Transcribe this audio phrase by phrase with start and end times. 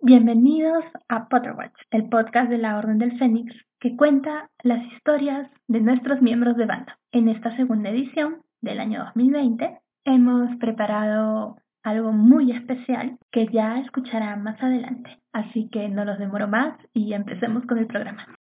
[0.00, 5.80] Bienvenidos a Potterwatch, el podcast de la Orden del Fénix que cuenta las historias de
[5.80, 6.98] nuestros miembros de banda.
[7.12, 14.42] En esta segunda edición del año 2020 hemos preparado algo muy especial que ya escucharán
[14.42, 15.18] más adelante.
[15.32, 18.37] Así que no los demoro más y empecemos con el programa.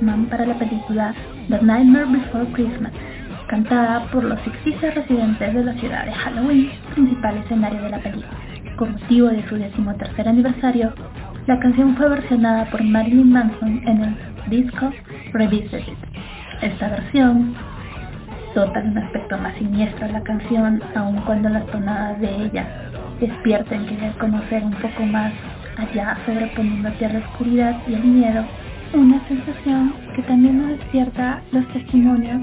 [0.00, 1.14] Para la película
[1.50, 2.90] The Nightmare Before Christmas,
[3.48, 8.28] cantada por los ficticios residentes de la ciudad de Halloween, principal escenario de la película.
[8.76, 10.94] Con motivo de su decimotercer aniversario,
[11.46, 14.16] la canción fue versionada por Marilyn Manson en el
[14.48, 14.90] disco
[15.34, 15.82] Revisited.
[16.62, 17.54] Esta versión
[18.54, 22.66] dota de un aspecto más siniestro a la canción, aun cuando las tonadas de ella
[23.20, 25.30] despierten querer conocer un poco más
[25.76, 28.46] allá sobreponiendo hacia la oscuridad y el miedo,
[28.94, 32.42] una sensación que también nos despierta los testimonios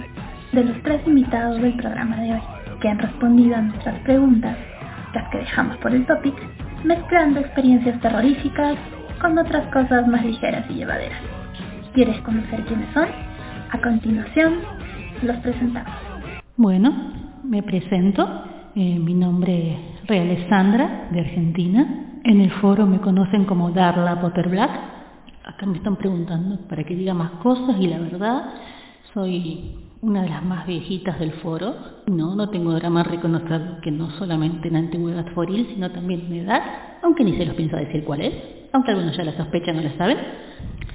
[0.54, 2.42] de los tres invitados del programa de hoy,
[2.81, 4.58] que han respondido a nuestras preguntas,
[5.14, 6.36] las que dejamos por el topic,
[6.83, 8.77] mezclando experiencias terroríficas
[9.20, 11.20] con otras cosas más ligeras y llevaderas.
[11.94, 13.08] ¿Quieres conocer quiénes son?
[13.72, 14.55] A continuación,
[15.23, 15.93] los presentamos.
[16.55, 16.93] Bueno,
[17.43, 18.43] me presento.
[18.76, 19.77] Eh, mi nombre
[20.08, 22.20] es Sandra, de Argentina.
[22.23, 24.97] En el foro me conocen como Darla Potter Black.
[25.48, 28.54] Acá me están preguntando para que diga más cosas y la verdad
[29.14, 31.74] soy una de las más viejitas del foro.
[32.06, 36.62] No, no tengo drama reconocer que no solamente en antigüedad foril, sino también en edad,
[37.02, 38.34] aunque ni se los pienso decir cuál es,
[38.74, 40.18] aunque algunos ya la sospechan o la saben.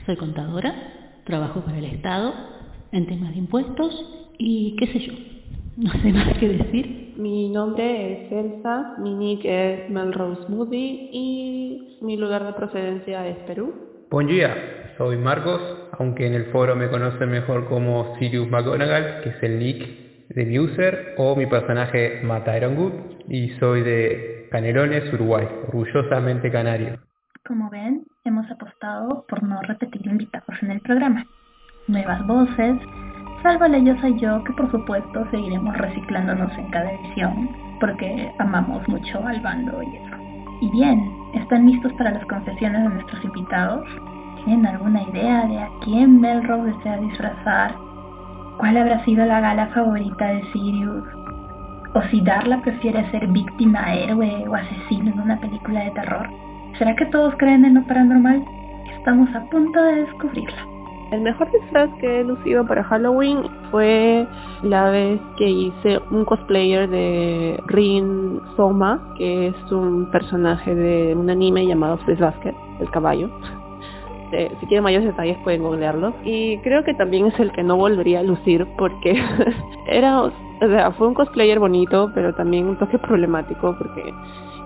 [0.04, 0.74] Soy contadora,
[1.24, 2.34] trabajo para el Estado
[2.92, 4.04] en temas de impuestos
[4.38, 5.12] y qué sé yo,
[5.78, 7.14] no sé más que decir.
[7.16, 13.38] Mi nombre es Elsa, mi nick es Melrose Moody y mi lugar de procedencia es
[13.46, 13.91] Perú.
[14.12, 14.54] Buen día,
[14.98, 15.62] soy Marcos,
[15.98, 20.44] aunque en el foro me conocen mejor como Sirius McGonagall, que es el nick de
[20.44, 22.92] mi user, o mi personaje Matt Good,
[23.30, 26.98] y soy de Canelones, Uruguay, orgullosamente canario.
[27.46, 31.24] Como ven, hemos apostado por no repetir invitados en el programa.
[31.88, 32.76] Nuevas voces,
[33.42, 37.48] Sálvale yo soy yo, que por supuesto seguiremos reciclándonos en cada edición,
[37.80, 40.21] porque amamos mucho al bando y eso.
[40.62, 43.84] Y bien, ¿están listos para las confesiones de nuestros invitados?
[44.44, 47.74] ¿Tienen alguna idea de a quién Melrose desea disfrazar?
[48.58, 51.02] ¿Cuál habrá sido la gala favorita de Sirius?
[51.94, 56.30] ¿O si Darla prefiere ser víctima, héroe o asesino en una película de terror?
[56.78, 58.44] ¿Será que todos creen en lo paranormal?
[58.98, 60.64] Estamos a punto de descubrirla.
[61.10, 63.38] El mejor disfraz que he lucido para Halloween
[63.72, 64.28] fue
[64.62, 71.28] la vez que hice un cosplayer de Rin Soma, que es un personaje de un
[71.28, 73.28] anime llamado Fruit Basket, el caballo.
[74.60, 76.14] si quieren mayores detalles pueden googlearlo.
[76.24, 79.20] Y creo que también es el que no volvería a lucir porque
[79.86, 84.14] era, o sea, fue un cosplayer bonito, pero también un toque problemático porque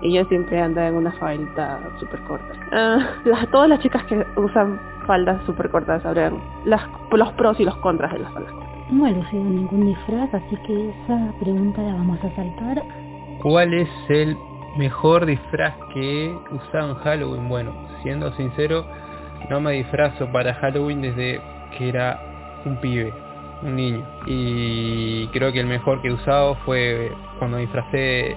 [0.03, 2.53] ella siempre anda en una falda súper corta.
[2.71, 2.99] Ah,
[3.51, 8.19] todas las chicas que usan faldas súper cortas sabrán los pros y los contras de
[8.19, 12.83] las faldas No he lucido ningún disfraz, así que esa pregunta la vamos a saltar.
[13.41, 14.37] ¿Cuál es el
[14.77, 17.49] mejor disfraz que he usado en Halloween?
[17.49, 17.73] Bueno,
[18.03, 18.85] siendo sincero,
[19.49, 21.41] no me disfrazo para Halloween desde
[21.77, 22.19] que era
[22.65, 23.13] un pibe,
[23.61, 24.05] un niño.
[24.25, 28.35] Y creo que el mejor que he usado fue cuando disfracé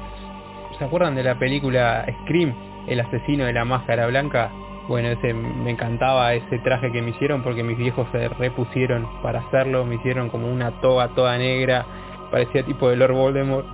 [0.81, 2.55] ¿Se acuerdan de la película Scream?
[2.87, 4.51] El asesino de la máscara blanca.
[4.91, 9.39] Bueno, ese me encantaba ese traje que me hicieron porque mis viejos se repusieron para
[9.39, 11.87] hacerlo, me hicieron como una toga toda negra,
[12.33, 13.67] parecía tipo de Lord Voldemort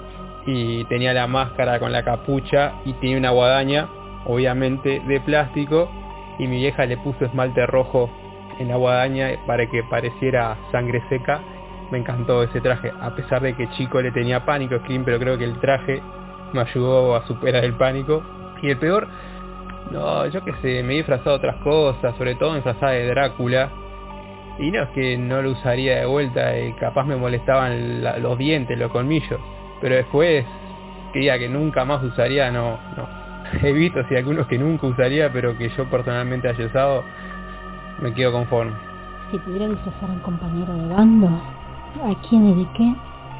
[0.44, 3.88] y tenía la máscara con la capucha y tenía una guadaña,
[4.26, 5.88] obviamente de plástico,
[6.38, 8.10] y mi vieja le puso esmalte rojo
[8.58, 11.40] en la guadaña para que pareciera sangre seca.
[11.90, 15.38] Me encantó ese traje, a pesar de que chico le tenía pánico Scream, pero creo
[15.38, 16.02] que el traje
[16.52, 18.22] me ayudó a superar el pánico.
[18.62, 19.06] Y el peor,
[19.90, 23.70] no, yo que sé, me he disfrazado otras cosas, sobre todo disfrazada de Drácula.
[24.58, 28.78] Y no es que no lo usaría de vuelta, y capaz me molestaban los dientes,
[28.78, 29.38] los colmillos.
[29.80, 30.44] Pero después,
[31.12, 33.08] quería que nunca más usaría, no, no.
[33.62, 37.04] He visto si algunos que nunca usaría, pero que yo personalmente haya usado,
[38.00, 38.72] me quedo conforme.
[39.30, 42.94] Si pudiera disfrazar un compañero de bando, ¿a quién dediqué?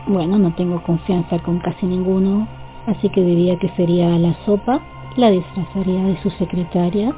[0.07, 2.47] Bueno, no tengo confianza con casi ninguno,
[2.87, 4.81] así que diría que sería la sopa,
[5.17, 7.15] la disfrazaría de su secretaria,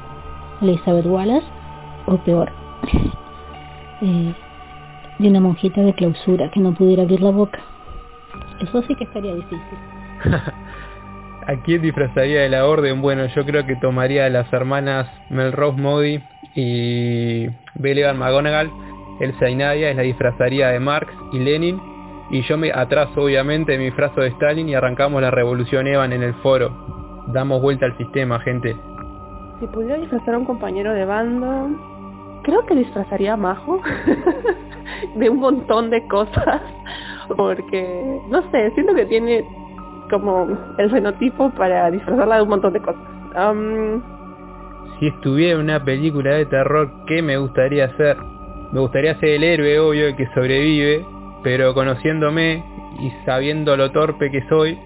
[0.61, 1.45] Elizabeth Wallace,
[2.05, 2.51] o peor,
[4.01, 4.33] eh,
[5.19, 7.59] de una monjita de clausura que no pudiera abrir la boca.
[8.61, 9.77] Eso sí que estaría difícil.
[11.47, 13.01] ¿A quién disfrazaría de la orden?
[13.01, 16.21] Bueno, yo creo que tomaría a las hermanas Melrose Modi
[16.55, 18.71] y Belevan McGonagall.
[19.19, 21.81] Elsa y Nadia, la disfrazaría de Marx y Lenin.
[22.29, 26.23] Y yo me atraso obviamente mi disfrazo de Stalin y arrancamos la revolución Evan en
[26.23, 26.88] el foro.
[27.33, 28.75] Damos vuelta al sistema, gente.
[29.59, 31.69] Si pudiera disfrazar a un compañero de bando,
[32.43, 33.81] creo que disfrazaría a Majo
[35.15, 36.61] de un montón de cosas.
[37.35, 39.45] Porque, no sé, siento que tiene
[40.09, 40.47] como
[40.77, 43.01] el fenotipo para disfrazarla de un montón de cosas.
[44.99, 48.17] si estuviera en una película de terror, ¿qué me gustaría hacer?
[48.71, 51.05] Me gustaría ser el héroe, obvio, el que sobrevive,
[51.43, 52.63] pero conociéndome
[52.99, 54.77] y sabiendo lo torpe que soy,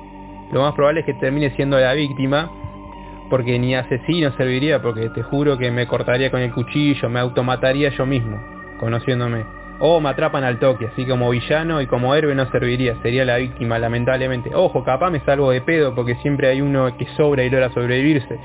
[0.54, 2.50] lo más probable es que termine siendo la víctima,
[3.30, 7.90] porque ni asesino serviría, porque te juro que me cortaría con el cuchillo, me automataría
[7.90, 8.40] yo mismo,
[8.80, 9.46] conociéndome.
[9.80, 13.38] O me atrapan al toque, así como villano y como héroe no serviría, sería la
[13.38, 14.54] víctima, lamentablemente.
[14.54, 18.38] Ojo, capaz me salgo de pedo porque siempre hay uno que sobra y logra sobrevivirse.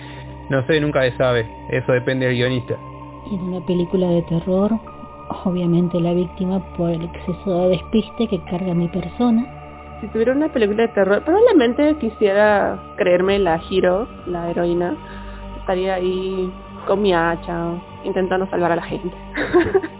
[0.48, 2.74] No sé, nunca se sabe, eso depende del guionista.
[3.30, 4.72] en una película de terror,
[5.44, 9.57] obviamente la víctima por el exceso de despiste que carga mi persona.
[10.00, 14.94] Si tuviera una película de terror, probablemente quisiera creerme la Hiro, la heroína.
[15.58, 16.52] Estaría ahí
[16.86, 17.74] con mi hacha,
[18.04, 19.14] intentando salvar a la gente.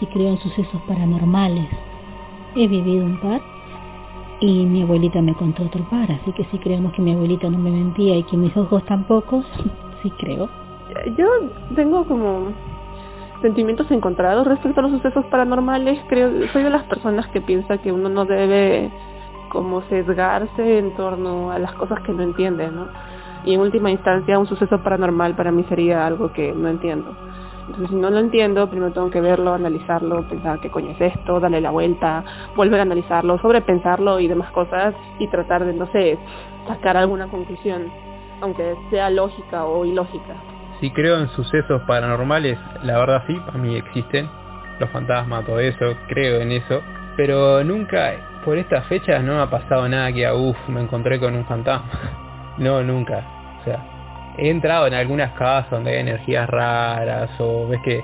[0.00, 1.68] si creo en sucesos paranormales.
[2.54, 3.40] He vivido un par
[4.40, 7.58] y mi abuelita me contó otro par, así que si creemos que mi abuelita no
[7.58, 9.42] me mentía y que mis ojos tampoco,
[10.02, 10.48] sí creo.
[11.16, 11.26] Yo
[11.74, 12.52] tengo como
[13.42, 15.98] sentimientos encontrados respecto a los sucesos paranormales.
[16.08, 18.90] Creo, soy de las personas que piensa que uno no debe
[19.48, 22.88] como sesgarse en torno a las cosas que no entiende, ¿no?
[23.44, 27.14] Y en última instancia un suceso paranormal para mí sería algo que no entiendo.
[27.66, 31.40] Entonces, si no lo entiendo, primero tengo que verlo, analizarlo, pensar qué coño es esto,
[31.40, 32.24] darle la vuelta,
[32.54, 36.16] volver a analizarlo, sobrepensarlo y demás cosas y tratar de, no sé,
[36.68, 37.90] sacar alguna conclusión,
[38.40, 40.34] aunque sea lógica o ilógica.
[40.80, 44.28] Si creo en sucesos paranormales, la verdad sí, para mí existen.
[44.78, 46.82] Los fantasmas, todo eso, creo en eso.
[47.16, 48.12] Pero nunca,
[48.44, 51.90] por estas fechas no ha pasado nada que, uff, me encontré con un fantasma.
[52.58, 53.22] No, nunca.
[53.60, 53.84] O sea,
[54.38, 58.02] he entrado en algunas casas donde hay energías raras o ves que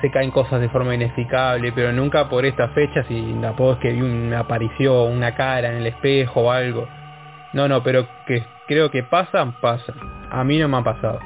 [0.00, 3.92] se caen cosas de forma inexplicable, pero nunca por estas fechas y tampoco es que
[3.92, 6.88] vi una aparición, una cara en el espejo o algo.
[7.52, 9.94] No, no, pero que creo que pasan, pasan.
[10.30, 11.20] A mí no me ha pasado.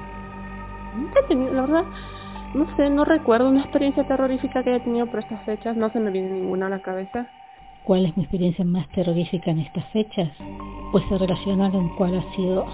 [1.29, 1.85] La verdad,
[2.55, 6.01] no sé, no recuerdo una experiencia terrorífica que haya tenido por estas fechas, no se
[6.01, 7.27] me viene ninguna a la cabeza.
[7.85, 10.31] ¿Cuál es mi experiencia más terrorífica en estas fechas?
[10.93, 12.65] Pues se relaciona con cuál ha sido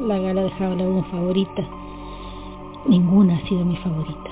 [0.00, 1.62] la gala de Halloween favorita.
[2.86, 4.30] Ninguna ha sido mi favorita.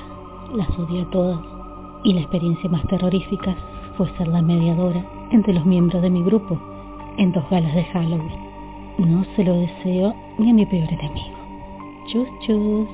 [0.54, 1.40] Las odié a todas.
[2.04, 3.56] Y la experiencia más terrorífica
[3.96, 6.58] fue ser la mediadora entre los miembros de mi grupo
[7.18, 8.46] en dos galas de Halloween.
[8.98, 11.35] No se lo deseo ni a mi peor enemigo.
[12.06, 12.88] Chus, chus.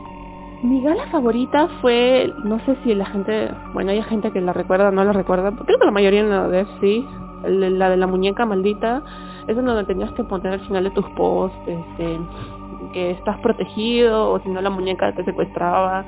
[0.63, 4.89] Mi gala favorita fue, no sé si la gente, bueno, hay gente que la recuerda
[4.89, 7.05] o no la recuerda, creo que la mayoría no de sí,
[7.45, 9.03] la de la muñeca maldita,
[9.49, 12.21] es donde tenías que poner al final de tus posts, este,
[12.93, 16.05] que estás protegido o si no la muñeca te secuestraba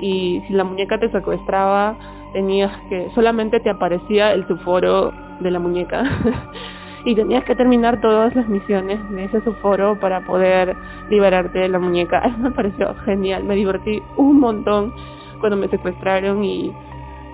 [0.00, 1.96] y si la muñeca te secuestraba
[2.32, 6.02] tenías que solamente te aparecía el suforo de la muñeca
[7.04, 10.76] y tenías que terminar todas las misiones de ese suforo para poder
[11.08, 12.22] liberarte de la muñeca.
[12.38, 14.92] Me pareció genial, me divertí un montón
[15.40, 16.72] cuando me secuestraron y,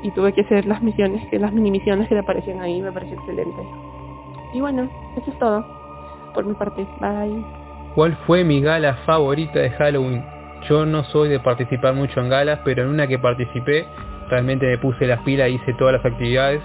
[0.02, 2.92] y tuve que hacer las misiones, que las mini misiones que te aparecían ahí, me
[2.92, 3.62] pareció excelente.
[4.52, 5.64] Y bueno, eso es todo
[6.34, 6.86] por mi parte.
[7.00, 7.44] Bye.
[7.94, 10.22] ¿Cuál fue mi gala favorita de Halloween?
[10.68, 13.86] Yo no soy de participar mucho en galas, pero en una que participé,
[14.28, 16.62] realmente me puse las pilas, hice todas las actividades.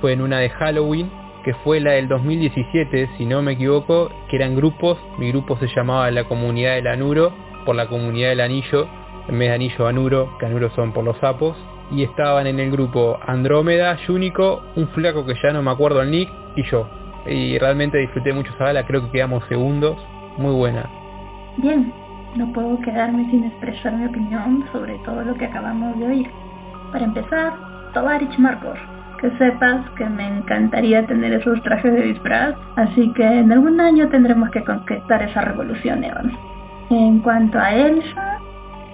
[0.00, 1.10] Fue en una de Halloween,
[1.44, 4.98] que fue la del 2017, si no me equivoco, que eran grupos.
[5.18, 7.32] Mi grupo se llamaba la Comunidad del Anuro,
[7.64, 8.88] por la Comunidad del Anillo,
[9.28, 11.56] en vez de anillo Anuro, que Anuro son por los sapos.
[11.90, 16.10] Y estaban en el grupo Andrómeda, Yúnico, un flaco que ya no me acuerdo el
[16.10, 16.88] nick, y yo.
[17.26, 19.96] Y realmente disfruté mucho esa gala, creo que quedamos segundos.
[20.38, 20.88] Muy buena.
[21.56, 21.92] Bien,
[22.36, 26.30] no puedo quedarme sin expresar mi opinión sobre todo lo que acabamos de oír.
[26.92, 27.52] Para empezar,
[27.92, 28.76] Tovarich Markov.
[29.20, 34.08] Que sepas que me encantaría tener esos trajes de disfraz, así que en algún año
[34.08, 36.32] tendremos que conquistar esa revolución, Evan.
[36.88, 38.38] En cuanto a Elsa,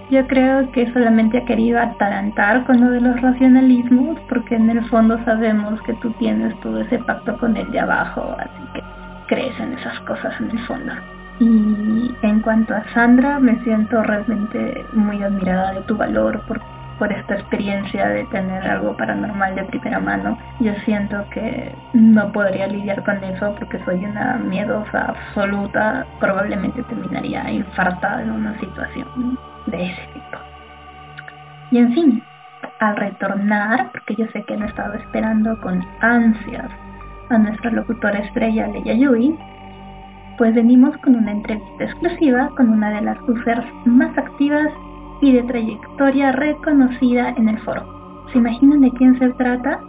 [0.09, 4.83] yo creo que solamente ha querido atalantar con lo de los racionalismos, porque en el
[4.89, 8.83] fondo sabemos que tú tienes todo ese pacto con el de abajo, así que
[9.27, 10.93] crees en esas cosas en el fondo.
[11.39, 16.59] Y en cuanto a Sandra, me siento realmente muy admirada de tu valor por,
[16.97, 20.37] por esta experiencia de tener algo paranormal de primera mano.
[20.59, 26.05] Yo siento que no podría lidiar con eso porque soy una miedosa absoluta.
[26.19, 29.37] Probablemente terminaría infartada en una situación
[29.67, 30.37] de ese tipo.
[31.71, 32.23] Y en fin,
[32.79, 36.69] al retornar, porque yo sé que han estado esperando con ansias
[37.29, 39.37] a nuestra locutora estrella Leia Yui,
[40.37, 44.67] pues venimos con una entrevista exclusiva con una de las users más activas
[45.21, 48.27] y de trayectoria reconocida en el foro.
[48.31, 49.79] ¿Se imaginan de quién se trata?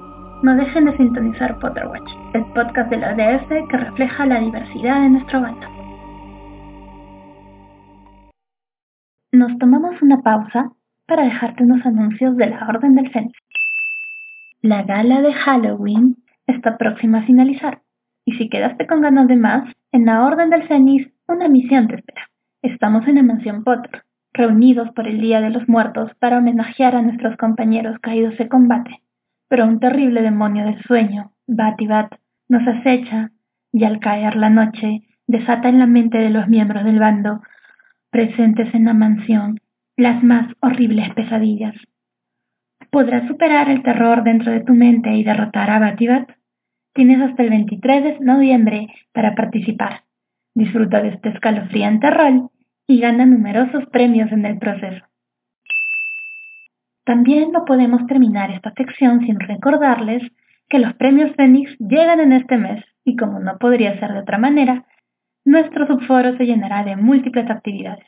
[0.42, 5.11] No dejen de sintonizar Potterwatch, el podcast de la ODS que refleja la diversidad de
[5.11, 5.66] nuestro bando.
[9.32, 10.70] Nos tomamos una pausa
[11.06, 13.38] para dejarte unos anuncios de la Orden del Fénix.
[14.62, 16.16] La gala de Halloween
[16.47, 17.82] está próxima a finalizar
[18.25, 21.97] y si quedaste con ganas de más, en la Orden del Fénix una misión te
[21.97, 22.28] espera.
[22.62, 27.02] Estamos en la Mansión Potter, reunidos por el Día de los Muertos para homenajear a
[27.02, 29.02] nuestros compañeros caídos de combate.
[29.49, 32.14] Pero un terrible demonio del sueño, Batibat,
[32.49, 33.30] nos acecha
[33.73, 37.42] y al caer la noche desata en la mente de los miembros del bando
[38.11, 39.61] presentes en la mansión
[39.97, 41.75] las más horribles pesadillas.
[42.90, 46.30] ¿Podrás superar el terror dentro de tu mente y derrotar a Batibat?
[46.94, 50.04] Tienes hasta el 23 de noviembre para participar.
[50.54, 52.50] Disfruta de este escalofriante rol
[52.88, 55.04] y gana numerosos premios en el proceso.
[57.04, 60.23] También no podemos terminar esta sección sin recordarles
[60.68, 64.38] que los premios Fénix llegan en este mes y como no podría ser de otra
[64.38, 64.87] manera,
[65.45, 68.07] nuestro subforo se llenará de múltiples actividades.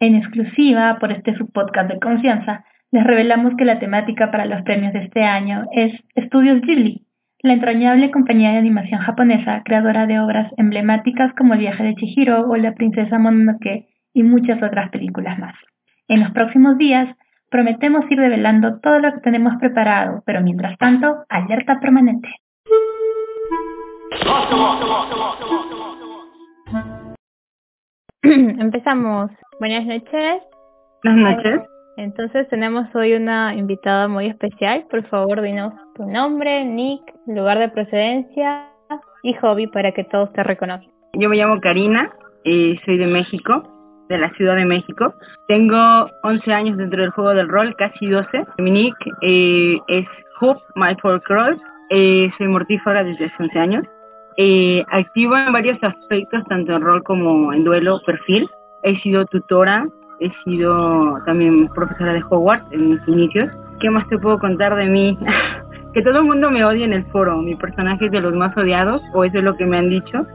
[0.00, 4.92] En exclusiva por este subpodcast de confianza, les revelamos que la temática para los premios
[4.92, 7.06] de este año es Estudios Ghibli,
[7.42, 12.48] la entrañable compañía de animación japonesa, creadora de obras emblemáticas como El viaje de Chihiro
[12.48, 15.54] o La princesa Mononoke y muchas otras películas más.
[16.08, 17.14] En los próximos días
[17.50, 22.28] prometemos ir revelando todo lo que tenemos preparado, pero mientras tanto, alerta permanente.
[28.22, 29.30] Empezamos.
[29.60, 30.42] Buenas noches.
[31.02, 31.60] Buenas noches.
[31.96, 34.86] Entonces tenemos hoy una invitada muy especial.
[34.90, 38.68] Por favor, dinos tu nombre, nick, lugar de procedencia
[39.22, 40.90] y hobby para que todos te reconozcan.
[41.12, 42.12] Yo me llamo Karina,
[42.44, 43.62] y soy de México,
[44.08, 45.14] de la Ciudad de México.
[45.48, 48.44] Tengo 11 años dentro del juego del rol, casi 12.
[48.58, 50.06] Mi nick eh, es
[50.40, 51.58] Hoop My Four Cross.
[51.90, 53.84] Eh, soy mortífaga desde hace 11 años.
[54.36, 58.48] Eh, activo en varios aspectos, tanto en rol como en duelo, perfil.
[58.82, 59.86] He sido tutora,
[60.20, 63.50] he sido también profesora de Hogwarts en mis inicios.
[63.80, 65.18] ¿Qué más te puedo contar de mí?
[65.94, 67.40] que todo el mundo me odia en el foro.
[67.40, 70.26] Mi personaje es de los más odiados, o eso es lo que me han dicho.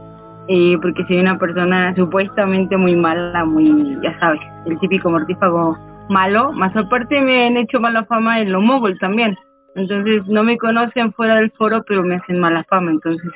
[0.48, 5.78] Eh, porque soy una persona supuestamente muy mala, muy, ya sabes, el típico mortífago
[6.08, 6.52] malo.
[6.52, 9.36] Más aparte me han hecho mala fama en lo móvil también.
[9.76, 12.90] Entonces no me conocen fuera del foro, pero me hacen mala fama.
[12.90, 13.30] Entonces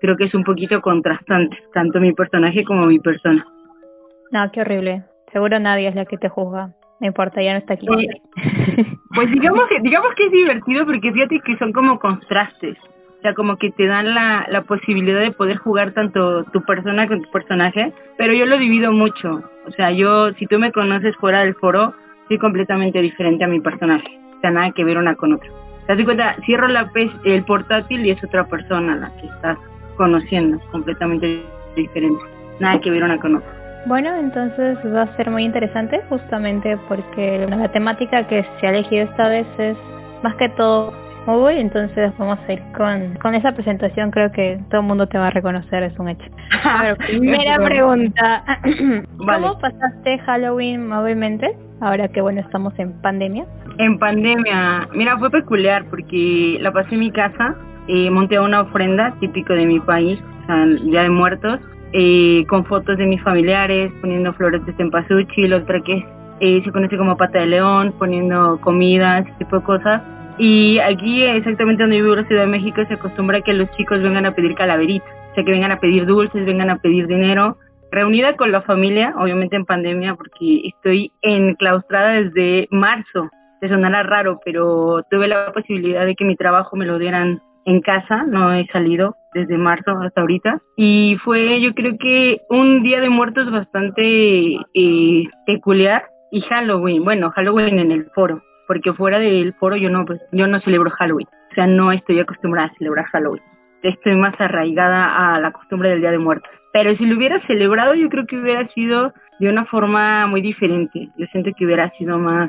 [0.00, 3.46] creo que es un poquito contrastante, tanto mi personaje como mi persona.
[4.30, 5.04] No, qué horrible.
[5.32, 6.72] Seguro nadie es la que te juzga.
[7.00, 7.86] No importa, ya no está aquí.
[9.14, 12.76] pues digamos que, digamos que es divertido porque fíjate que son como contrastes.
[13.24, 17.08] O sea, como que te dan la, la posibilidad de poder jugar tanto tu persona
[17.08, 19.42] con tu personaje, pero yo lo divido mucho.
[19.66, 21.94] O sea, yo, si tú me conoces fuera del foro,
[22.28, 24.20] soy completamente diferente a mi personaje.
[24.36, 25.48] O sea, nada que ver una con otra.
[25.86, 26.36] ¿Te das cuenta?
[26.44, 26.90] Cierro la
[27.24, 29.56] el portátil y es otra persona la que estás
[29.96, 32.22] conociendo, completamente diferente.
[32.60, 33.50] Nada que ver una con otra.
[33.86, 39.04] Bueno, entonces va a ser muy interesante justamente porque la temática que se ha elegido
[39.04, 39.78] esta vez es
[40.22, 40.92] más que todo
[41.26, 45.18] móvil, entonces vamos a ir con, con esa presentación, creo que todo el mundo te
[45.18, 46.24] va a reconocer, es un hecho.
[47.06, 48.44] primera pregunta,
[49.18, 51.56] ¿cómo pasaste Halloween móvilmente?
[51.80, 53.46] Ahora que bueno, estamos en pandemia.
[53.78, 57.56] En pandemia, mira, fue peculiar porque la pasé en mi casa,
[57.88, 61.60] eh, monté una ofrenda típico de mi país, o sea, Día de Muertos,
[61.92, 66.04] eh, con fotos de mis familiares, poniendo flores de cempasúchil, otra que
[66.40, 70.02] eh, se conoce como pata de león, poniendo comida, ese tipo de cosas.
[70.38, 74.26] Y aquí, exactamente donde vivo la Ciudad de México, se acostumbra que los chicos vengan
[74.26, 77.56] a pedir calaveritas, o sea, que vengan a pedir dulces, vengan a pedir dinero.
[77.92, 83.30] Reunida con la familia, obviamente en pandemia, porque estoy enclaustrada desde marzo.
[83.60, 87.80] Te sonará raro, pero tuve la posibilidad de que mi trabajo me lo dieran en
[87.80, 90.60] casa, no he salido desde marzo hasta ahorita.
[90.76, 97.30] Y fue, yo creo que un día de muertos bastante eh, peculiar y Halloween, bueno,
[97.30, 101.28] Halloween en el foro, porque fuera del foro yo no, pues, yo no celebro Halloween,
[101.50, 103.42] o sea, no estoy acostumbrada a celebrar Halloween.
[103.82, 106.50] Estoy más arraigada a la costumbre del Día de Muertos.
[106.72, 111.10] Pero si lo hubiera celebrado, yo creo que hubiera sido de una forma muy diferente.
[111.18, 112.48] Yo siento que hubiera sido más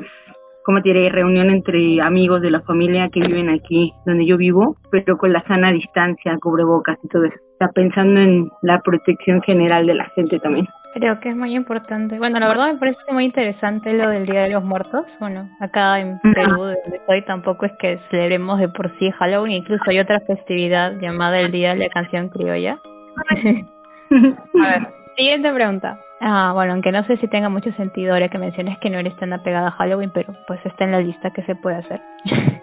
[0.66, 4.76] como te diré, reunión entre amigos de la familia que viven aquí donde yo vivo,
[4.90, 7.36] pero con la sana distancia, cubrebocas y todo eso.
[7.52, 10.66] Está pensando en la protección general de la gente también.
[10.96, 12.16] Creo que es muy importante.
[12.16, 15.04] Bueno, la verdad me parece muy interesante lo del Día de los Muertos.
[15.20, 19.56] Bueno, acá en Perú, donde estoy, tampoco es que celebremos de por sí Halloween.
[19.56, 22.80] Incluso hay otra festividad llamada el Día de la Canción Criolla.
[23.28, 24.88] A ver,
[25.18, 26.00] siguiente pregunta.
[26.22, 29.14] Ah, bueno, aunque no sé si tenga mucho sentido ahora que menciones que no eres
[29.16, 32.00] tan apegada a Halloween, pero pues está en la lista que se puede hacer.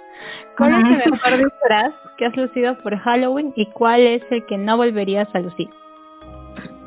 [0.57, 4.57] ¿Cuál es el mejor disfraz que has lucido por Halloween y cuál es el que
[4.57, 5.69] no volverías a lucir?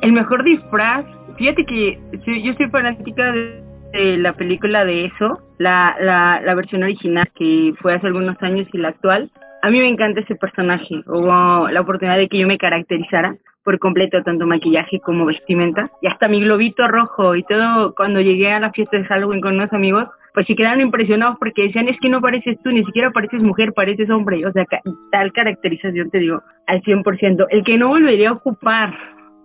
[0.01, 1.05] El mejor disfraz,
[1.37, 1.99] fíjate que
[2.43, 7.93] yo soy fanática de, la película de eso, la, la, la versión original que fue
[7.93, 9.31] hace algunos años y la actual.
[9.63, 11.01] A mí me encanta ese personaje.
[11.07, 15.91] Hubo la oportunidad de que yo me caracterizara por completo, tanto maquillaje como vestimenta.
[16.01, 19.55] Y hasta mi globito rojo y todo, cuando llegué a la fiesta de Halloween con
[19.55, 23.11] unos amigos, pues se quedaron impresionados porque decían, es que no pareces tú, ni siquiera
[23.11, 24.45] pareces mujer, pareces hombre.
[24.45, 24.65] O sea,
[25.11, 27.47] tal caracterización, te digo, al 100%.
[27.49, 28.93] El que no volvería a ocupar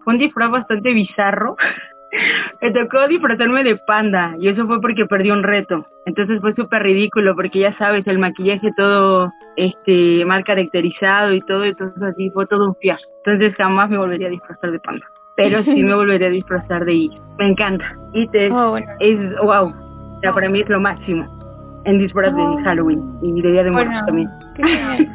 [0.04, 1.56] fue un disfraz bastante bizarro.
[2.60, 5.86] me tocó disfrazarme de panda y eso fue porque perdí un reto.
[6.06, 11.64] Entonces fue súper ridículo porque ya sabes, el maquillaje todo este mal caracterizado y todo,
[11.64, 13.10] entonces así fue todo un fiasco.
[13.24, 15.06] Entonces jamás me volvería a disfrazar de panda.
[15.36, 17.12] Pero sí me volvería a disfrazar de It.
[17.38, 17.96] Me encanta.
[18.12, 19.68] It es, oh, es wow.
[19.68, 21.26] O sea, para mí es lo máximo
[21.84, 22.58] en disfraz de oh.
[22.62, 24.30] Halloween y de Día de Muertos también.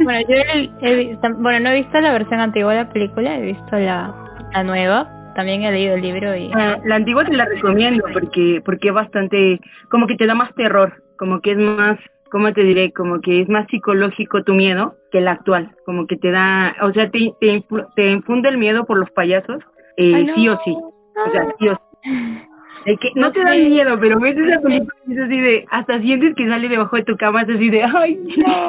[0.04, 0.36] bueno, yo
[0.82, 4.13] he, bueno, no he visto la versión antigua de la película, he visto la,
[4.54, 6.52] la nueva también he leído el libro y...
[6.56, 10.54] Ah, la antigua te la recomiendo porque porque es bastante, como que te da más
[10.56, 12.00] terror, como que es más,
[12.32, 12.91] ¿cómo te diré?
[12.91, 16.91] Como que es más psicológico tu miedo que el actual, como que te da, o
[16.91, 19.63] sea, te, te, infunde el miedo por los payasos,
[19.97, 22.10] eh, sí o sí, o sea, sí o sí.
[22.95, 26.34] que no te da miedo, pero ves esa película y es así de, hasta sientes
[26.36, 28.17] que sale debajo de tu cama, es así de, ay,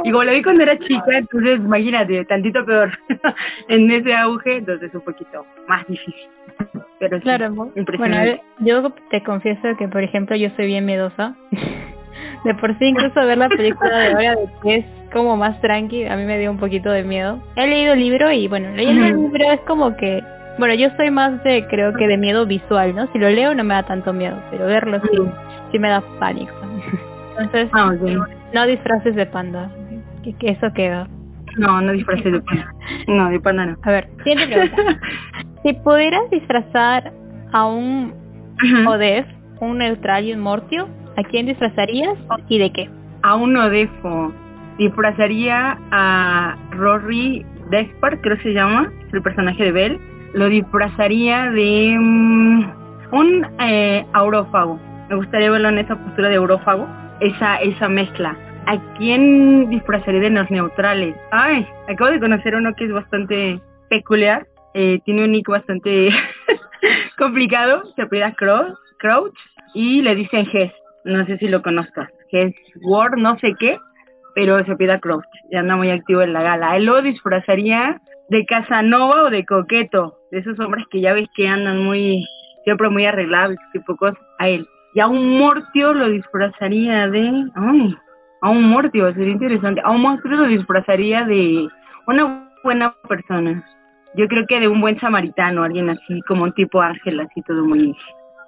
[0.05, 2.91] y como lo vi cuando era chica, entonces imagínate, tantito peor
[3.69, 6.29] en ese auge, entonces un poquito más difícil.
[6.99, 8.17] Pero claro, bueno,
[8.59, 11.37] yo te confieso que, por ejemplo, yo soy bien miedosa.
[12.45, 16.07] de por sí, incluso ver la película de ahora de que es como más tranqui,
[16.07, 17.41] a mí me dio un poquito de miedo.
[17.55, 20.23] He leído el libro y, bueno, leyendo el libro es como que
[20.59, 23.07] bueno, yo soy más de, creo que de miedo visual, ¿no?
[23.13, 25.19] Si lo leo no me da tanto miedo, pero verlo sí,
[25.71, 26.53] sí me da pánico.
[27.39, 27.93] Entonces, ah,
[28.53, 29.71] no disfraces de panda,
[30.23, 31.07] que, eso queda.
[31.57, 32.75] No, no disfraces de panda.
[33.07, 33.77] No, de panda no.
[33.83, 35.01] A ver, siguiente pregunta.
[35.63, 37.13] si pudieras disfrazar
[37.53, 38.13] a un
[38.87, 39.27] Odef,
[39.61, 42.19] un neutral y un mortio, ¿a quién disfrazarías
[42.49, 42.91] y de qué?
[43.23, 44.33] A un Odefo.
[44.79, 51.97] Disfrazaría a Rory Despard, creo que se llama, el personaje de Belle lo disfrazaría de
[51.99, 52.71] mm,
[53.11, 54.79] un eh, aurófago.
[55.09, 56.87] Me gustaría verlo en esa postura de aurófago,
[57.21, 58.37] esa, esa mezcla.
[58.67, 61.17] ¿A quién disfrazaría de los neutrales?
[61.33, 64.47] Ay, acabo de conocer uno que es bastante peculiar.
[64.75, 66.11] Eh, tiene un nick bastante
[67.19, 67.83] complicado.
[67.97, 69.35] Se pida Crouch
[69.75, 70.73] y le dicen Hess.
[71.05, 72.11] No sé si lo conozcas.
[72.31, 73.79] Hess Ward, no sé qué,
[74.37, 75.25] pero se pida Crouch.
[75.51, 76.77] Ya anda muy activo en la gala.
[76.77, 81.49] Él lo disfrazaría de Casanova o de Coqueto de esos hombres que ya ves que
[81.49, 82.25] andan muy,
[82.65, 84.67] siempre muy arreglados, tipo cosas, a él.
[84.95, 87.97] Y a un mortio lo disfrazaría de, ay,
[88.41, 89.81] a un mortio, sería interesante.
[89.85, 91.69] A un monstruo lo disfrazaría de
[92.07, 93.65] una buena persona.
[94.15, 97.65] Yo creo que de un buen samaritano, alguien así, como un tipo ángel, así todo
[97.65, 97.95] muy...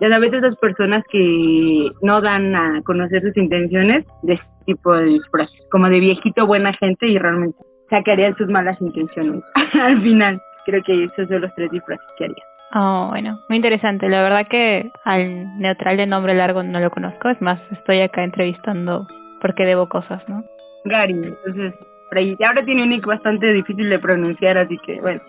[0.01, 5.05] Ya sabes, esas personas que no dan a conocer sus intenciones de este tipo de
[5.05, 7.59] disfraz, como de viejito buena gente y realmente
[7.91, 9.43] sacarían sus malas intenciones
[9.75, 12.45] al final creo que esos son los tres disfraces que haría.
[12.73, 14.09] Oh, bueno, muy interesante.
[14.09, 17.29] La verdad que al neutral de nombre largo no lo conozco.
[17.29, 19.09] Es más, estoy acá entrevistando
[19.41, 20.45] porque debo cosas, ¿no?
[20.85, 21.75] Gary, entonces,
[22.17, 25.21] y ahora tiene un nick bastante difícil de pronunciar, así que, bueno,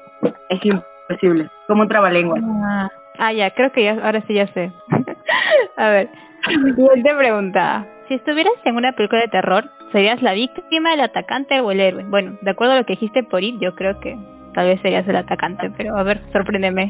[0.49, 1.49] es imposible.
[1.67, 2.39] Como un trabalengua.
[2.63, 2.89] Ah,
[3.19, 4.71] ah, ya, creo que ya, ahora sí ya sé.
[5.77, 6.09] A ver,
[6.47, 7.85] siguiente pregunta.
[8.07, 12.03] Si estuvieras en una película de terror, ¿serías la víctima, el atacante o el héroe?
[12.03, 14.17] Bueno, de acuerdo a lo que dijiste por ir, yo creo que
[14.53, 16.89] tal vez serías el atacante, pero a ver, sorpréndeme.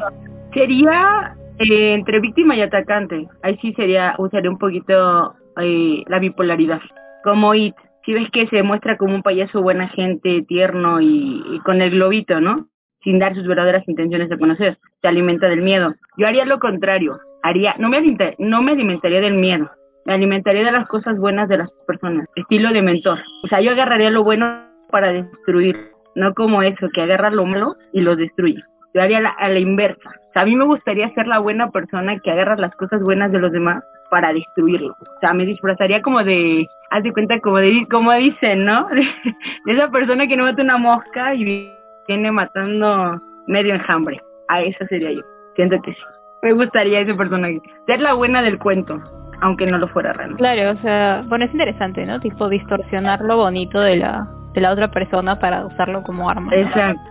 [0.53, 3.27] Sería eh, entre víctima y atacante.
[3.43, 6.81] Ahí sí sería, usaría un poquito eh, la bipolaridad.
[7.23, 11.81] Como It, si ves que se muestra como un payaso buena gente, tierno y, con
[11.81, 12.67] el globito, ¿no?
[13.03, 14.77] Sin dar sus verdaderas intenciones de conocer.
[15.01, 15.93] Se alimenta del miedo.
[16.17, 17.19] Yo haría lo contrario.
[17.43, 18.01] Haría, no me,
[18.39, 19.69] no me alimentaría del miedo.
[20.05, 22.27] Me alimentaría de las cosas buenas de las personas.
[22.35, 23.19] Estilo de mentor.
[23.43, 25.90] O sea, yo agarraría lo bueno para destruir.
[26.15, 28.63] No como eso, que agarra lo malo y lo destruye.
[28.93, 30.09] Yo haría la, a la inversa.
[30.09, 33.31] O sea, a mí me gustaría ser la buena persona que agarra las cosas buenas
[33.31, 34.93] de los demás para destruirlo.
[34.99, 38.87] O sea, me disfrazaría como de, haz de cuenta como de, como dicen, ¿no?
[39.65, 41.71] De, esa persona que no mata una mosca y
[42.07, 44.21] viene matando medio enjambre.
[44.49, 45.21] A eso sería yo.
[45.55, 46.01] Siento que sí.
[46.43, 47.61] Me gustaría ese personaje.
[47.87, 49.01] Ser la buena del cuento,
[49.41, 50.41] aunque no lo fuera realmente.
[50.41, 52.19] Claro, o sea, bueno, es interesante, ¿no?
[52.19, 56.51] Tipo distorsionar lo bonito de la de la otra persona para usarlo como arma.
[56.51, 56.57] ¿no?
[56.57, 57.01] Exacto,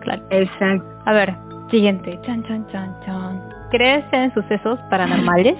[0.00, 0.22] Claro.
[0.30, 0.84] exacto.
[1.04, 1.34] A ver,
[1.70, 2.18] siguiente.
[2.22, 3.42] Chan, chan, chan, chan.
[3.70, 5.56] ¿Crees en sucesos paranormales?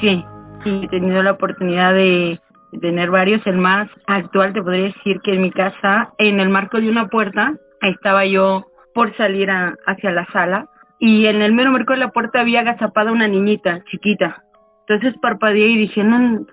[0.00, 0.24] Sí,
[0.64, 2.40] sí, he tenido la oportunidad de,
[2.80, 3.44] tener varios.
[3.46, 7.08] El más actual te podría decir que en mi casa, en el marco de una
[7.08, 10.66] puerta, estaba yo por salir a- hacia la sala
[10.98, 14.42] y en el mero marco de la puerta había agazapada una niñita chiquita.
[14.86, 16.44] Entonces parpadeé y dije, no,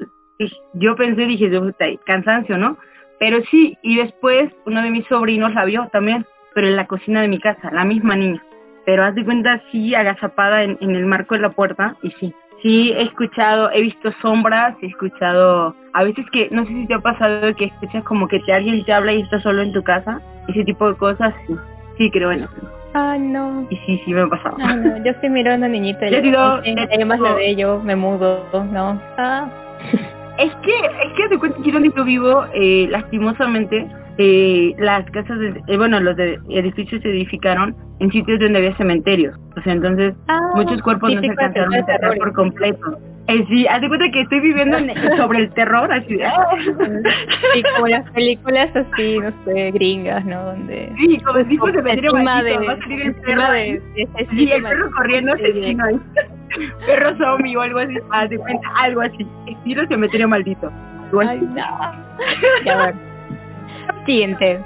[0.74, 2.78] yo pensé, dije, "Puta, cansancio, ¿no?
[3.20, 7.22] Pero sí, y después uno de mis sobrinos la vio también, pero en la cocina
[7.22, 8.44] de mi casa, la misma niña.
[8.86, 12.34] Pero haz de cuenta, sí, agazapada en, en el marco de la puerta, y sí.
[12.62, 16.96] Sí, he escuchado, he visto sombras, he escuchado, a veces que, no sé si te
[16.96, 19.84] ha pasado que escuchas como que te, alguien te habla y estás solo en tu
[19.84, 21.56] casa, ese tipo de cosas, sí,
[21.98, 22.72] sí creo en eso.
[22.96, 23.68] Ah, no.
[23.70, 24.58] Y sí, sí me ha pasado.
[24.60, 24.98] Ah, no.
[25.04, 29.00] Yo estoy mirando a una niñita Yo he además lo de ello, me mudo, ¿no?
[29.18, 29.48] Ah,
[30.38, 33.88] Es que, es que te cuento que donde yo vivo, eh, lastimosamente,
[34.20, 38.76] eh, las casas, de, eh, bueno, los de edificios se edificaron en sitios donde había
[38.78, 39.36] cementerios.
[39.56, 42.98] O sea, entonces ah, muchos cuerpos no se alcanzaron a enterrar por completo.
[43.30, 46.18] Eh, sí, haz de cuenta que estoy viviendo en- sobre el terror, así.
[47.54, 50.46] Sí, como las películas así, no sé, gringas, ¿no?
[50.46, 50.90] Donde...
[50.98, 52.54] Sí, como tipo de de,
[53.34, 53.72] el ahí.
[53.74, 55.86] de, de el perro corriendo asesino.
[56.86, 59.28] Perro zombie o algo así, haz de cuenta, algo así.
[59.48, 60.72] Estilo cementerio maldito.
[61.12, 61.56] Igual Ay, no.
[62.66, 62.96] Ya, ver.
[64.06, 64.64] Siguiente.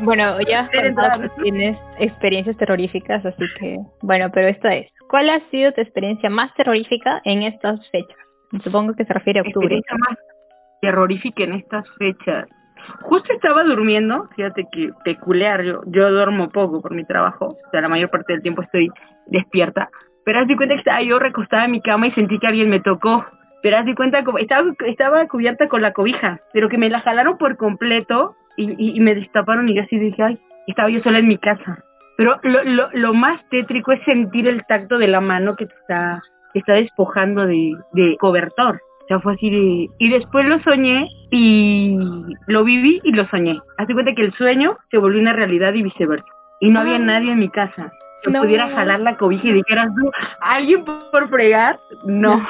[0.00, 4.74] Bueno, ya has Pero contado entonces- que tienes experiencias terroríficas, así que, bueno, pero esta
[4.74, 8.16] es, ¿cuál ha sido tu experiencia más terrorífica en estas fechas?
[8.62, 9.66] Supongo que se refiere a octubre.
[9.66, 10.18] experiencia más
[10.80, 12.46] terrorífica en estas fechas.
[13.02, 17.80] Justo estaba durmiendo, fíjate que peculiar, yo, yo duermo poco por mi trabajo, o sea,
[17.80, 18.88] la mayor parte del tiempo estoy
[19.26, 19.88] despierta,
[20.26, 22.68] pero haz de cuenta que estaba yo recostada en mi cama y sentí que alguien
[22.68, 23.24] me tocó,
[23.62, 27.38] pero haz de cuenta estaba, estaba cubierta con la cobija, pero que me la jalaron
[27.38, 31.20] por completo y, y, y me destaparon y yo así dije, ay, estaba yo sola
[31.20, 31.78] en mi casa.
[32.16, 35.74] Pero lo, lo, lo más tétrico es sentir el tacto de la mano que te
[35.74, 36.20] está,
[36.52, 38.80] te está despojando de, de cobertor.
[39.04, 39.88] O sea, fue así de...
[39.98, 41.96] Y después lo soñé y
[42.48, 43.60] lo viví y lo soñé.
[43.78, 46.26] Hace cuenta que el sueño se volvió una realidad y viceversa.
[46.60, 47.92] Y no había nadie en mi casa.
[48.30, 48.42] No.
[48.42, 50.10] pudiera jalar la cobija y dijeras tú,
[50.40, 51.80] ¿alguien por, fregar?
[52.04, 52.46] No.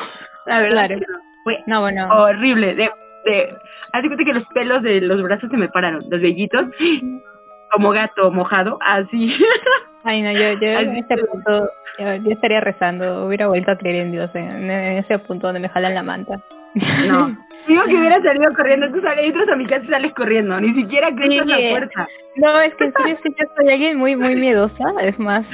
[0.46, 1.00] La verdad Claro.
[1.08, 1.18] no.
[1.44, 2.08] Fue No, bueno.
[2.08, 2.74] horrible.
[2.74, 2.90] De,
[3.24, 3.56] de...
[3.92, 6.66] Cuenta que los pelos de los brazos se me pararon, los vellitos,
[7.72, 9.34] como gato mojado, así.
[10.04, 13.96] Ay, no, yo, yo en este punto, yo, yo estaría rezando, hubiera vuelto a creer
[14.06, 16.40] en Dios, en, en ese punto donde me jalan la manta.
[17.06, 17.36] No.
[17.66, 20.72] Digo que hubiera salido corriendo, tú sales, entras a mi casa y sales corriendo, ni
[20.74, 21.66] siquiera cruzas la Sí.
[21.70, 22.08] puerta.
[22.36, 24.84] No, es que en serio sí, yo soy alguien muy, muy miedosa.
[25.02, 25.44] Es más,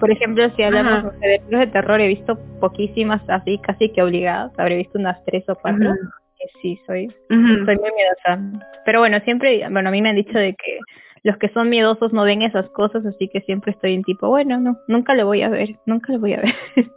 [0.00, 1.02] por ejemplo, si hablamos Ajá.
[1.02, 4.50] no sé, de películas de terror, he visto poquísimas así, casi que obligadas.
[4.58, 5.92] Habré visto unas tres o cuatro.
[6.38, 7.64] Que sí, soy, Ujú.
[7.66, 8.62] soy muy miedosa.
[8.86, 10.78] Pero bueno, siempre, bueno, a mí me han dicho de que
[11.22, 14.58] los que son miedosos no ven esas cosas, así que siempre estoy en tipo, bueno,
[14.58, 16.54] no, nunca lo voy a ver, nunca lo voy a ver.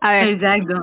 [0.00, 0.82] a ver, Exacto.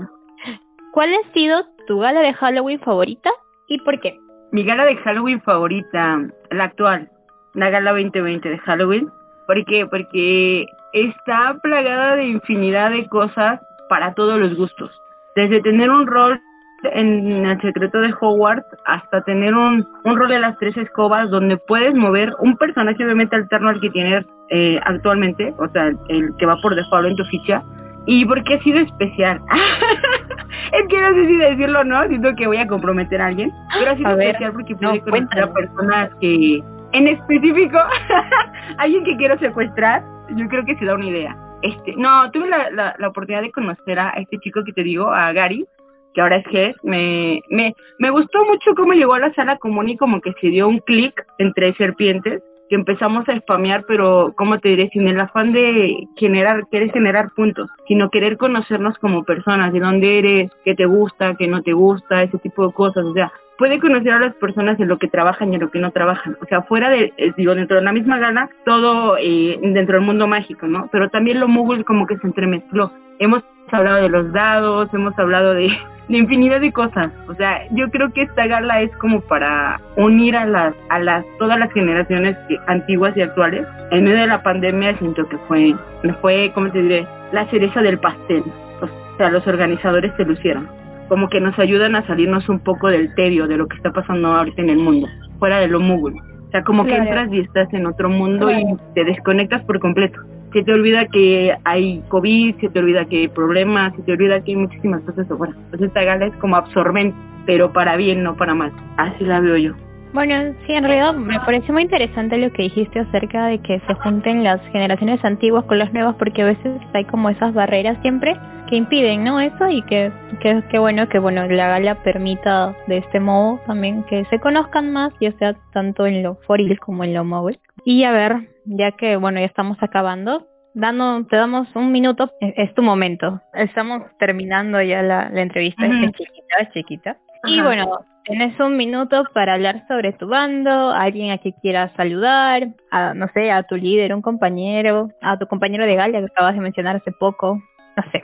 [0.94, 3.30] ¿cuál ha sido tu gala de Halloween favorita
[3.68, 4.20] y por qué?
[4.52, 6.22] Mi gala de Halloween favorita,
[6.52, 7.10] la actual,
[7.54, 9.10] la gala 2020 de Halloween.
[9.48, 9.86] ¿Por qué?
[9.86, 14.92] Porque está plagada de infinidad de cosas para todos los gustos.
[15.36, 16.40] Desde tener un rol
[16.84, 21.58] en el secreto de Hogwarts hasta tener un, un rol de las tres escobas donde
[21.58, 26.46] puedes mover un personaje obviamente alterno al que tienes eh, actualmente, o sea, el, que
[26.46, 27.64] va por default en tu ficha.
[28.08, 29.42] ¿Y por qué ha sido especial?
[30.72, 33.52] es que no sé si decirlo o no, siento que voy a comprometer a alguien,
[33.80, 37.80] pero ha sido A ver, especial porque no, pude conocer a personas que, en específico,
[38.78, 40.04] alguien que quiero secuestrar,
[40.36, 41.36] yo creo que se da una idea.
[41.62, 45.32] este, no, tuve la, la, oportunidad de conocer a este chico que te digo, a
[45.34, 45.66] Gary,
[46.14, 49.90] que ahora es que me, me, me gustó mucho cómo llegó a la sala común
[49.90, 54.60] y como que se dio un clic entre serpientes que empezamos a spamear, pero como
[54.60, 59.74] te diré, sin el afán de generar, querer generar puntos, sino querer conocernos como personas,
[59.74, 63.14] de dónde eres, qué te gusta, qué no te gusta, ese tipo de cosas, o
[63.14, 65.92] sea, puede conocer a las personas en lo que trabajan y en lo que no
[65.92, 66.38] trabajan.
[66.42, 70.06] O sea, fuera de, eh, digo, dentro de la misma gala, todo eh, dentro del
[70.06, 70.90] mundo mágico, ¿no?
[70.92, 72.92] Pero también lo Moogle como que se entremezcló.
[73.20, 75.70] Hemos hablado de los dados, hemos hablado de,
[76.10, 77.12] de infinidad de cosas.
[77.28, 81.26] O sea, yo creo que esta gala es como para unir a las, a las,
[81.40, 83.66] todas las generaciones antiguas y actuales.
[83.92, 85.76] En medio de la pandemia siento que fue,
[86.22, 87.08] fue, ¿cómo te diré?
[87.32, 88.44] La cereza del pastel.
[88.82, 90.68] O sea, los organizadores se lucieron
[91.08, 94.30] como que nos ayudan a salirnos un poco del tedio de lo que está pasando
[94.30, 95.08] ahorita en el mundo,
[95.40, 96.20] fuera de lo Moogle.
[96.48, 100.20] O sea, como que entras y estás en otro mundo y te desconectas por completo.
[100.56, 104.42] Se te olvida que hay COVID, se te olvida que hay problemas, se te olvida
[104.42, 105.54] que hay muchísimas cosas afuera.
[105.66, 108.72] Entonces esta gala es como absorbente, pero para bien, no para mal.
[108.96, 109.74] Así la veo yo.
[110.14, 113.94] Bueno, sí, en realidad me pareció muy interesante lo que dijiste acerca de que se
[113.96, 118.38] junten las generaciones antiguas con las nuevas porque a veces hay como esas barreras siempre
[118.70, 119.42] que impiden, ¿no?
[119.42, 124.24] Eso y que, que, bueno que bueno la gala permita de este modo también que
[124.30, 127.60] se conozcan más, ya sea tanto en lo foril como en lo móvil.
[127.84, 132.74] Y a ver, ya que bueno ya estamos acabando, dando, te damos un minuto, es,
[132.74, 133.42] tu momento.
[133.54, 137.18] Estamos terminando ya la, entrevista, es chiquita, es chiquita.
[137.46, 141.92] Y bueno, Tienes un minuto para hablar sobre tu bando, a alguien a quien quieras
[141.96, 146.26] saludar, a, no sé, a tu líder, un compañero, a tu compañero de gala que
[146.26, 147.62] acabas de mencionar hace poco,
[147.96, 148.24] no sé.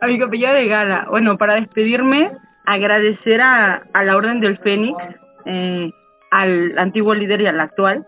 [0.00, 1.06] A mi compañero de gala.
[1.10, 2.30] Bueno, para despedirme,
[2.64, 4.96] agradecer a, a la Orden del Fénix,
[5.46, 5.90] eh,
[6.30, 8.06] al antiguo líder y al actual,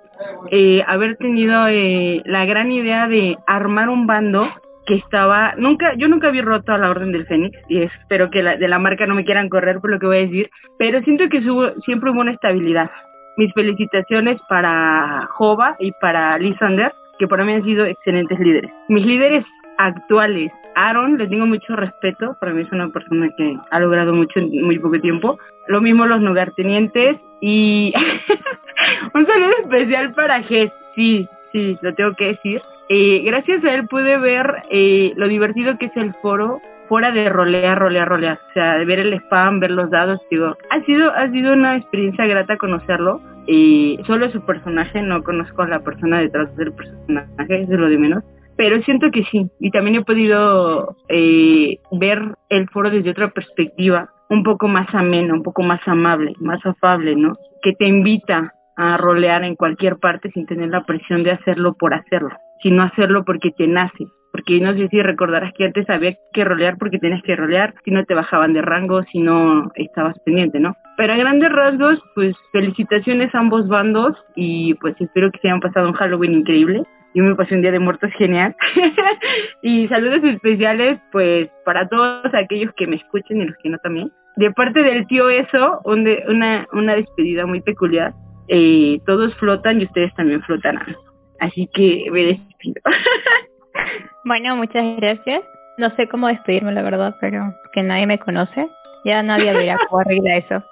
[0.50, 4.48] eh, haber tenido eh, la gran idea de armar un bando
[4.86, 8.42] que estaba, nunca, yo nunca había roto a la Orden del Fénix y espero que
[8.42, 11.00] la, de la marca no me quieran correr por lo que voy a decir, pero
[11.02, 11.42] siento que
[11.84, 12.90] siempre hubo una estabilidad.
[13.36, 18.72] Mis felicitaciones para Jova y para Lisander, que para mí han sido excelentes líderes.
[18.88, 19.44] Mis líderes
[19.78, 24.40] actuales, Aaron, le tengo mucho respeto, para mí es una persona que ha logrado mucho
[24.40, 25.38] en muy poco tiempo.
[25.70, 27.94] Lo mismo los lugartenientes y
[29.14, 32.60] un saludo especial para Jess, sí, sí, lo tengo que decir
[32.92, 37.28] eh, gracias a él pude ver eh, lo divertido que es el foro fuera de
[37.28, 38.40] rolear, rolear, rolear.
[38.50, 41.76] O sea, de ver el spam, ver los dados, digo, ha sido, ha sido una
[41.76, 43.22] experiencia grata conocerlo.
[43.46, 47.88] Y solo su personaje, no conozco a la persona detrás del personaje, es de lo
[47.88, 48.24] de menos.
[48.60, 54.10] Pero siento que sí, y también he podido eh, ver el foro desde otra perspectiva,
[54.28, 57.38] un poco más ameno, un poco más amable, más afable, ¿no?
[57.62, 61.94] Que te invita a rolear en cualquier parte sin tener la presión de hacerlo por
[61.94, 64.06] hacerlo sino hacerlo porque te nace.
[64.32, 67.90] Porque no sé si recordarás que antes había que rolear porque tenías que rolear, si
[67.90, 70.76] no te bajaban de rango, si no estabas pendiente, ¿no?
[70.96, 75.60] Pero a grandes rasgos, pues felicitaciones a ambos bandos y pues espero que se hayan
[75.60, 76.84] pasado un Halloween increíble.
[77.14, 78.54] Yo me pasé un día de muertos genial.
[79.62, 84.12] y saludos especiales pues para todos aquellos que me escuchen y los que no también.
[84.36, 88.14] De parte del tío Eso, una, una despedida muy peculiar.
[88.48, 90.96] Eh, todos flotan y ustedes también flotarán.
[91.40, 92.80] Así que me despido.
[94.24, 95.42] bueno, muchas gracias.
[95.78, 98.68] No sé cómo despedirme, la verdad, pero que nadie me conoce.
[99.04, 100.62] Ya nadie dirá cómo arreglar eso.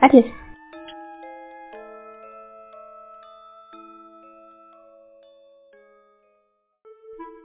[0.00, 0.26] Adiós.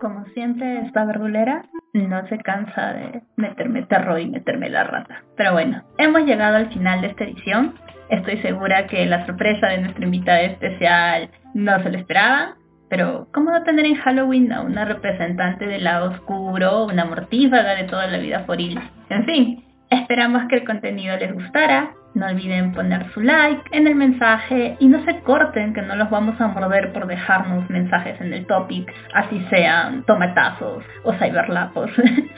[0.04, 1.64] Como siempre, esta verdulera
[1.94, 5.24] no se cansa de meterme terror y meterme la rata.
[5.38, 7.76] Pero bueno, hemos llegado al final de esta edición.
[8.10, 12.56] Estoy segura que la sorpresa de nuestra invitada especial no se lo esperaban.
[12.90, 17.86] Pero, ¿cómo no tener en Halloween a una representante del lado oscuro, una mortífaga de
[17.86, 18.78] toda la vida foril?
[19.08, 19.64] En fin,
[20.04, 21.94] esperamos que el contenido les gustara.
[22.14, 26.12] No olviden poner su like en el mensaje y no se corten que no los
[26.12, 31.90] vamos a morder por dejarnos mensajes en el topic, así sean tomatazos o cyberlapos.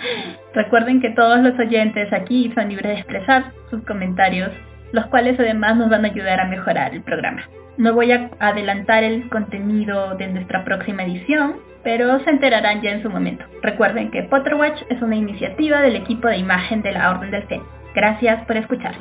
[0.53, 4.51] Recuerden que todos los oyentes aquí son libres de expresar sus comentarios,
[4.93, 7.43] los cuales además nos van a ayudar a mejorar el programa.
[7.77, 13.03] No voy a adelantar el contenido de nuestra próxima edición, pero se enterarán ya en
[13.03, 13.45] su momento.
[13.61, 17.69] Recuerden que Potterwatch es una iniciativa del equipo de imagen de la Orden del Fénix.
[17.93, 18.95] Gracias por escuchar.